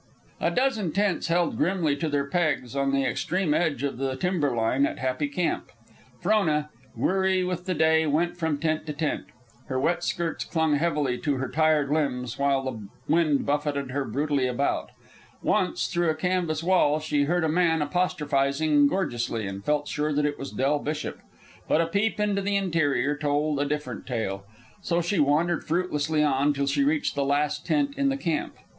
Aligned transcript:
A 0.39 0.49
dozen 0.49 0.93
tents 0.93 1.27
held 1.27 1.57
grimly 1.59 1.95
to 1.97 2.09
their 2.09 2.25
pegs 2.25 2.75
on 2.75 2.91
the 2.91 3.03
extreme 3.05 3.53
edge 3.53 3.83
of 3.83 3.99
the 3.99 4.15
timber 4.15 4.55
line 4.55 4.83
at 4.87 4.97
Happy 4.97 5.27
Camp. 5.27 5.69
Frona, 6.19 6.71
weary 6.95 7.43
with 7.43 7.67
the 7.67 7.75
day, 7.75 8.07
went 8.07 8.35
from 8.35 8.57
tent 8.57 8.87
to 8.87 8.93
tent. 8.93 9.25
Her 9.67 9.79
wet 9.79 10.03
skirts 10.03 10.43
clung 10.43 10.73
heavily 10.73 11.19
to 11.19 11.35
her 11.35 11.47
tired 11.47 11.91
limbs, 11.91 12.39
while 12.39 12.63
the 12.63 12.87
wind 13.07 13.45
buffeted 13.45 13.91
her 13.91 14.03
brutally 14.03 14.47
about. 14.47 14.89
Once, 15.43 15.85
through 15.85 16.09
a 16.09 16.15
canvas 16.15 16.63
wall, 16.63 16.99
she 16.99 17.25
heard 17.25 17.43
a 17.43 17.47
man 17.47 17.83
apostrophizing 17.83 18.87
gorgeously, 18.87 19.45
and 19.45 19.63
felt 19.63 19.87
sure 19.87 20.11
that 20.11 20.25
it 20.25 20.39
was 20.39 20.49
Del 20.51 20.79
Bishop. 20.79 21.19
But 21.67 21.79
a 21.79 21.85
peep 21.85 22.19
into 22.19 22.41
the 22.41 22.55
interior 22.55 23.15
told 23.15 23.59
a 23.59 23.65
different 23.65 24.07
tale; 24.07 24.45
so 24.81 24.99
she 24.99 25.19
wandered 25.19 25.63
fruitlessly 25.63 26.23
on 26.23 26.53
till 26.55 26.65
she 26.65 26.83
reached 26.83 27.13
the 27.13 27.23
last 27.23 27.67
tent 27.67 27.93
in 27.99 28.09
the 28.09 28.17
camp. 28.17 28.55